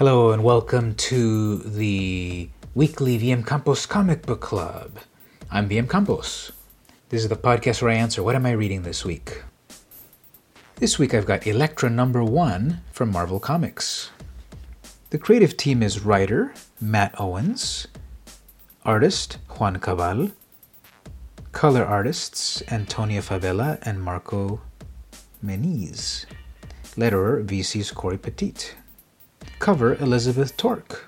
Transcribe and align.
Hello 0.00 0.32
and 0.32 0.42
welcome 0.42 0.94
to 0.94 1.58
the 1.58 2.48
weekly 2.74 3.18
VM 3.18 3.46
Campos 3.46 3.84
Comic 3.84 4.22
Book 4.24 4.40
Club. 4.40 4.92
I'm 5.50 5.68
VM 5.68 5.90
Campos. 5.90 6.52
This 7.10 7.22
is 7.22 7.28
the 7.28 7.36
podcast 7.36 7.82
where 7.82 7.90
I 7.90 7.96
answer 7.96 8.22
what 8.22 8.34
am 8.34 8.46
I 8.46 8.52
reading 8.52 8.80
this 8.80 9.04
week? 9.04 9.42
This 10.76 10.98
week 10.98 11.12
I've 11.12 11.26
got 11.26 11.46
Elektra 11.46 11.90
number 11.90 12.24
one 12.24 12.80
from 12.90 13.12
Marvel 13.12 13.38
Comics. 13.38 14.08
The 15.10 15.18
creative 15.18 15.58
team 15.58 15.82
is 15.82 16.02
writer 16.02 16.54
Matt 16.80 17.14
Owens, 17.20 17.86
artist 18.86 19.36
Juan 19.50 19.80
Cabal, 19.80 20.30
color 21.52 21.84
artists 21.84 22.62
Antonia 22.72 23.20
Fabela 23.20 23.78
and 23.82 24.02
Marco 24.02 24.62
Menyz, 25.44 26.24
letterer 26.96 27.44
VC's 27.44 27.90
Cory 27.90 28.16
Petit, 28.16 28.70
cover 29.60 29.94
Elizabeth 29.96 30.56
Torque, 30.56 31.04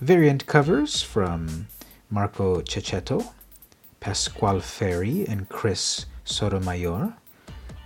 variant 0.00 0.44
covers 0.46 1.02
from 1.02 1.68
Marco 2.10 2.60
Checchetto, 2.60 3.32
Pasqual 4.00 4.60
Ferry 4.60 5.24
and 5.28 5.48
Chris 5.48 6.06
Sotomayor, 6.24 7.14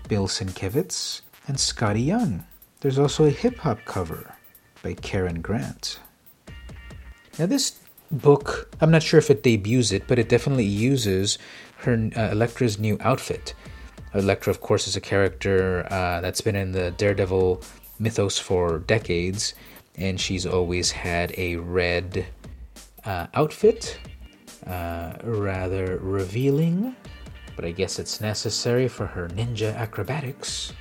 Bill 0.09 0.27
Sienkiewicz, 0.27 1.21
and 1.47 1.59
Skottie 1.59 2.07
Young. 2.07 2.45
There's 2.81 2.99
also 2.99 3.27
a 3.27 3.31
hip 3.31 3.59
hop 3.59 3.85
cover 3.85 4.35
by 4.83 4.95
Keron 4.95 5.43
Grant. 5.43 6.01
Now, 7.39 7.45
this 7.45 7.79
book, 8.11 8.75
I'm 8.81 8.91
not 8.91 9.03
sure 9.03 9.19
if 9.19 9.31
it 9.31 9.43
debuts 9.43 9.93
it, 9.93 10.09
but 10.09 10.19
it 10.19 10.31
definitely 10.31 10.65
uses 10.65 11.37
her 11.81 12.11
uh, 12.17 12.31
Elektra's 12.31 12.79
new 12.79 12.97
outfit. 13.01 13.55
Elektra, 14.15 14.51
of 14.51 14.63
course, 14.63 14.89
is 14.89 14.97
a 14.97 15.01
character 15.01 15.87
uh, 15.91 16.23
that's 16.23 16.41
been 16.41 16.57
in 16.57 16.73
the 16.73 16.91
Daredevil 16.93 17.63
mythos 18.03 18.39
for 18.39 18.81
decades, 18.81 19.55
and 19.97 20.21
she's 20.21 20.45
always 20.45 20.91
had 20.91 21.33
a 21.39 21.57
red 21.57 22.27
uh, 23.05 23.27
outfit, 23.35 23.99
uh, 24.67 25.15
rather 25.23 25.99
revealing 26.03 26.95
but 27.57 27.65
I 27.65 27.71
guess 27.71 27.99
it's 27.99 28.21
necessary 28.21 28.89
for 28.89 29.07
her 29.07 29.29
ninja 29.29 29.75
acrobatics. 29.75 30.73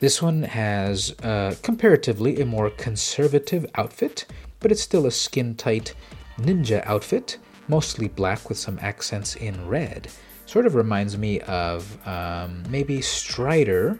This 0.00 0.22
one 0.22 0.42
has 0.44 1.14
uh, 1.22 1.56
comparatively 1.62 2.40
a 2.40 2.46
more 2.46 2.70
conservative 2.70 3.66
outfit, 3.74 4.26
but 4.60 4.70
it's 4.70 4.82
still 4.82 5.06
a 5.06 5.10
skin 5.10 5.56
tight 5.56 5.94
ninja 6.38 6.84
outfit, 6.86 7.38
mostly 7.66 8.08
black 8.08 8.48
with 8.48 8.58
some 8.58 8.78
accents 8.80 9.34
in 9.36 9.66
red. 9.66 10.08
Sort 10.46 10.66
of 10.66 10.76
reminds 10.76 11.18
me 11.18 11.40
of 11.40 11.98
um, 12.06 12.62
maybe 12.70 13.02
Strider 13.02 13.98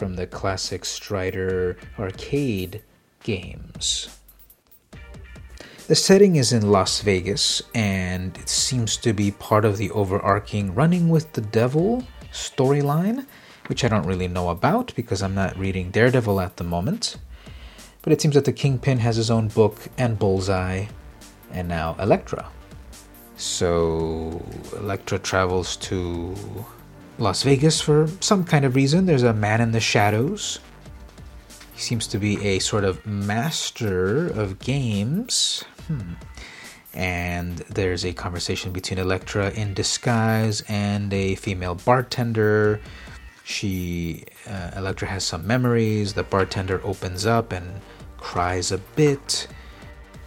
from 0.00 0.16
the 0.16 0.26
classic 0.26 0.82
Strider 0.86 1.76
arcade 1.98 2.82
games. 3.22 4.08
The 5.88 5.94
setting 5.94 6.36
is 6.36 6.54
in 6.54 6.72
Las 6.72 7.02
Vegas, 7.02 7.60
and 7.74 8.34
it 8.38 8.48
seems 8.48 8.96
to 8.96 9.12
be 9.12 9.30
part 9.30 9.66
of 9.66 9.76
the 9.76 9.90
overarching 9.90 10.74
Running 10.74 11.10
with 11.10 11.30
the 11.34 11.42
Devil 11.42 12.02
storyline, 12.32 13.26
which 13.66 13.84
I 13.84 13.88
don't 13.88 14.06
really 14.06 14.26
know 14.26 14.48
about 14.48 14.90
because 14.96 15.22
I'm 15.22 15.34
not 15.34 15.54
reading 15.58 15.90
Daredevil 15.90 16.40
at 16.40 16.56
the 16.56 16.64
moment. 16.64 17.18
But 18.00 18.14
it 18.14 18.22
seems 18.22 18.36
that 18.36 18.46
the 18.46 18.54
Kingpin 18.54 19.00
has 19.00 19.16
his 19.16 19.30
own 19.30 19.48
book, 19.48 19.86
and 19.98 20.18
Bullseye, 20.18 20.86
and 21.52 21.68
now 21.68 21.94
Elektra. 21.98 22.48
So 23.36 24.42
Elektra 24.78 25.18
travels 25.18 25.76
to 25.76 26.34
Las 27.20 27.42
Vegas 27.42 27.80
for 27.80 28.08
some 28.20 28.44
kind 28.44 28.64
of 28.64 28.74
reason. 28.74 29.06
There's 29.06 29.22
a 29.22 29.32
man 29.32 29.60
in 29.60 29.72
the 29.72 29.80
shadows 29.80 30.58
he 31.80 31.84
seems 31.84 32.06
to 32.06 32.18
be 32.18 32.38
a 32.46 32.58
sort 32.58 32.84
of 32.84 33.04
master 33.06 34.28
of 34.28 34.58
games. 34.58 35.64
Hmm. 35.86 36.12
And 36.92 37.56
there's 37.70 38.04
a 38.04 38.12
conversation 38.12 38.70
between 38.70 38.98
Elektra 38.98 39.50
in 39.52 39.72
disguise 39.72 40.62
and 40.68 41.10
a 41.14 41.36
female 41.36 41.76
bartender. 41.76 42.80
She, 43.44 44.24
uh, 44.46 44.92
has 45.06 45.24
some 45.24 45.46
memories. 45.46 46.12
The 46.12 46.22
bartender 46.22 46.82
opens 46.84 47.24
up 47.24 47.50
and 47.50 47.80
cries 48.18 48.70
a 48.72 48.78
bit. 48.94 49.46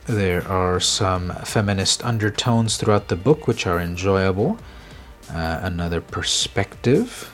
There 0.08 0.48
are 0.48 0.80
some 0.80 1.32
feminist 1.46 2.04
undertones 2.04 2.78
throughout 2.78 3.10
the 3.10 3.16
book, 3.16 3.46
which 3.46 3.68
are 3.68 3.80
enjoyable. 3.80 4.58
Uh, 5.30 5.60
another 5.64 6.02
perspective. 6.02 7.34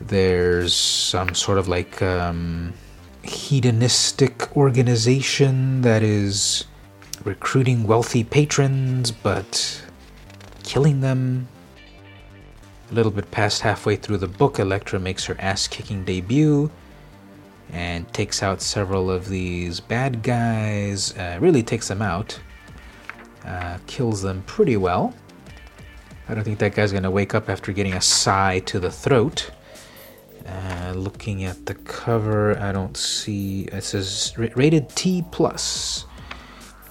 There's 0.00 0.72
some 0.74 1.34
sort 1.34 1.58
of 1.58 1.68
like 1.68 2.00
um, 2.00 2.72
hedonistic 3.22 4.56
organization 4.56 5.82
that 5.82 6.02
is 6.02 6.64
recruiting 7.24 7.86
wealthy 7.86 8.24
patrons 8.24 9.10
but 9.10 9.82
killing 10.62 11.00
them. 11.00 11.48
A 12.90 12.94
little 12.94 13.12
bit 13.12 13.30
past 13.30 13.60
halfway 13.60 13.96
through 13.96 14.18
the 14.18 14.28
book, 14.28 14.58
Elektra 14.58 14.98
makes 14.98 15.24
her 15.26 15.36
ass 15.40 15.66
kicking 15.66 16.04
debut 16.04 16.70
and 17.70 18.10
takes 18.14 18.42
out 18.42 18.62
several 18.62 19.10
of 19.10 19.28
these 19.28 19.78
bad 19.80 20.22
guys, 20.22 21.14
uh, 21.18 21.36
really 21.40 21.62
takes 21.62 21.88
them 21.88 22.00
out, 22.00 22.38
uh, 23.44 23.78
kills 23.86 24.22
them 24.22 24.42
pretty 24.46 24.76
well. 24.76 25.12
I 26.28 26.34
don't 26.34 26.44
think 26.44 26.58
that 26.58 26.74
guy's 26.74 26.92
gonna 26.92 27.10
wake 27.10 27.34
up 27.34 27.48
after 27.48 27.72
getting 27.72 27.94
a 27.94 28.00
sai 28.00 28.60
to 28.66 28.78
the 28.78 28.90
throat. 28.90 29.50
Uh, 30.46 30.92
looking 30.94 31.44
at 31.44 31.66
the 31.66 31.74
cover, 31.74 32.58
I 32.58 32.72
don't 32.72 32.96
see. 32.96 33.62
It 33.64 33.82
says 33.82 34.34
rated 34.36 34.88
T 34.90 35.24
plus. 35.30 36.06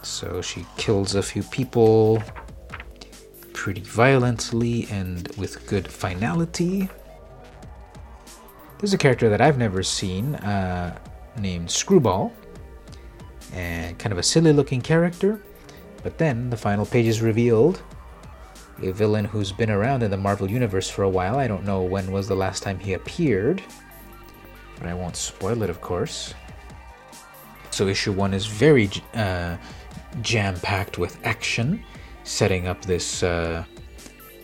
So 0.02 0.42
she 0.42 0.66
kills 0.78 1.16
a 1.16 1.24
few 1.24 1.44
people 1.44 2.24
pretty 3.54 3.82
violently 3.82 4.88
and 4.90 5.28
with 5.38 5.68
good 5.68 5.88
finality. 5.88 6.90
There's 8.80 8.94
a 8.94 8.98
character 8.98 9.30
that 9.30 9.42
I've 9.42 9.58
never 9.58 9.82
seen 9.82 10.36
uh, 10.36 10.98
named 11.40 11.70
Screwball, 11.70 12.32
and 13.54 13.98
kind 13.98 14.14
of 14.14 14.20
a 14.20 14.24
silly 14.24 14.54
looking 14.54 14.82
character. 14.82 15.42
But 16.04 16.18
then 16.18 16.50
the 16.50 16.58
final 16.58 16.86
page 16.86 17.08
is 17.08 17.22
revealed 17.22 17.82
a 18.82 18.92
villain 18.92 19.26
who's 19.26 19.52
been 19.52 19.72
around 19.72 20.04
in 20.04 20.12
the 20.12 20.18
Marvel 20.18 20.50
Universe 20.50 20.90
for 20.90 21.04
a 21.04 21.10
while. 21.10 21.40
I 21.40 21.48
don't 21.48 21.64
know 21.64 21.82
when 21.82 22.12
was 22.12 22.28
the 22.28 22.36
last 22.36 22.64
time 22.64 22.80
he 22.80 22.94
appeared, 22.94 23.64
but 24.78 24.88
I 24.88 24.94
won't 24.94 25.16
spoil 25.16 25.64
it, 25.64 25.70
of 25.70 25.82
course. 25.82 26.34
So, 27.72 27.88
issue 27.88 28.12
one 28.12 28.34
is 28.34 28.46
very 28.46 28.90
uh, 29.14 29.58
jam 30.22 30.56
packed 30.62 30.98
with 30.98 31.18
action, 31.26 31.84
setting 32.24 32.68
up 32.68 32.82
this 32.84 33.24
uh, 33.24 33.64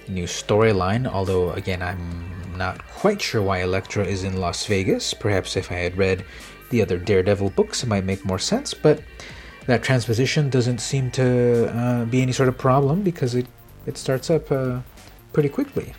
new 0.07 0.25
storyline. 0.25 1.07
Although, 1.07 1.51
again, 1.51 1.81
I'm 1.81 2.57
not 2.57 2.85
quite 2.87 3.21
sure 3.21 3.41
why 3.41 3.59
Elektra 3.59 4.05
is 4.05 4.23
in 4.23 4.39
Las 4.39 4.65
Vegas. 4.65 5.13
Perhaps 5.13 5.57
if 5.57 5.71
I 5.71 5.75
had 5.75 5.97
read 5.97 6.25
the 6.69 6.81
other 6.81 6.97
Daredevil 6.97 7.51
books, 7.51 7.83
it 7.83 7.87
might 7.87 8.05
make 8.05 8.25
more 8.25 8.39
sense, 8.39 8.73
but 8.73 9.01
that 9.65 9.83
transposition 9.83 10.49
doesn't 10.49 10.79
seem 10.79 11.09
to 11.11 11.71
uh, 11.75 12.05
be 12.05 12.21
any 12.21 12.31
sort 12.31 12.49
of 12.49 12.57
problem 12.57 13.01
because 13.01 13.35
it 13.35 13.47
it 13.85 13.97
starts 13.97 14.29
up 14.29 14.51
uh, 14.51 14.79
pretty 15.31 15.49
quickly. 15.49 15.93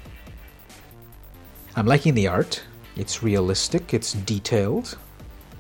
I'm 1.77 1.87
liking 1.87 2.15
the 2.15 2.29
art. 2.29 2.63
It's 2.97 3.23
realistic, 3.23 3.93
it's 3.93 4.13
detailed. 4.13 4.97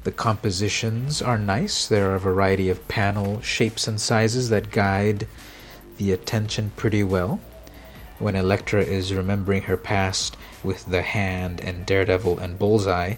The 0.04 0.12
compositions 0.12 1.22
are 1.22 1.38
nice. 1.38 1.88
There 1.88 2.10
are 2.10 2.14
a 2.14 2.20
variety 2.20 2.68
of 2.68 2.86
panel 2.88 3.40
shapes 3.40 3.88
and 3.88 4.00
sizes 4.00 4.50
that 4.50 4.70
guide 4.70 5.26
the 5.96 6.12
attention 6.12 6.72
pretty 6.76 7.02
well. 7.02 7.40
When 8.18 8.36
Elektra 8.36 8.82
is 8.82 9.12
remembering 9.12 9.62
her 9.62 9.76
past 9.76 10.36
with 10.62 10.84
the 10.86 11.02
hand 11.02 11.60
and 11.60 11.84
Daredevil 11.84 12.38
and 12.38 12.58
Bullseye, 12.58 13.14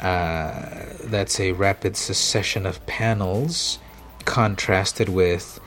uh, 0.00 0.86
that's 1.04 1.38
a 1.38 1.52
rapid 1.52 1.96
succession 1.96 2.66
of 2.66 2.84
panels 2.86 3.78
contrasted 4.24 5.08
with 5.08 5.60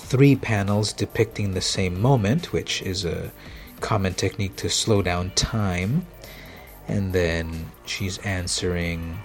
three 0.00 0.36
panels 0.36 0.92
depicting 0.92 1.52
the 1.52 1.60
same 1.60 2.00
moment, 2.00 2.52
which 2.52 2.82
is 2.82 3.04
a 3.04 3.30
common 3.80 4.14
technique 4.14 4.56
to 4.56 4.68
slow 4.68 5.02
down 5.02 5.30
time. 5.30 6.06
And 6.88 7.12
then 7.12 7.70
she's 7.86 8.18
answering 8.18 9.20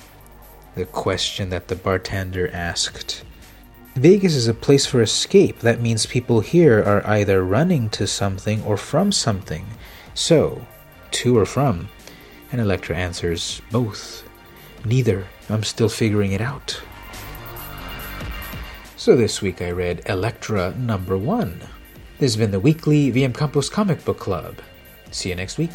the 0.76 0.86
question 0.86 1.50
that 1.50 1.68
the 1.68 1.76
bartender 1.76 2.50
asked. 2.52 3.24
Vegas 3.96 4.36
is 4.36 4.48
a 4.48 4.54
place 4.54 4.86
for 4.86 5.02
escape. 5.02 5.60
That 5.60 5.82
means 5.82 6.06
people 6.06 6.42
here 6.42 6.84
are 6.84 7.06
either 7.08 7.44
running 7.44 7.90
to 7.92 8.06
something 8.06 8.62
or 8.64 8.76
from 8.76 9.12
something. 9.12 9.66
So, 10.14 10.66
to 11.12 11.38
or 11.38 11.46
from? 11.46 11.88
And 12.52 12.60
Elektra 12.60 12.96
answers, 12.96 13.62
both. 13.72 14.28
Neither. 14.84 15.26
I'm 15.50 15.64
still 15.64 15.90
figuring 15.90 16.34
it 16.34 16.42
out. 16.42 16.82
So 19.06 19.16
this 19.16 19.40
week 19.40 19.62
I 19.62 19.70
read 19.70 20.02
Elektra 20.08 20.74
number 20.80 21.16
one. 21.16 21.62
This 22.18 22.32
has 22.32 22.38
been 22.38 22.50
the 22.50 22.60
weekly 22.60 23.12
VM 23.12 23.38
Campos 23.38 23.70
Comic 23.70 24.04
Book 24.04 24.18
Club. 24.18 24.56
See 25.12 25.30
you 25.30 25.36
next 25.36 25.60
week. 25.60 25.74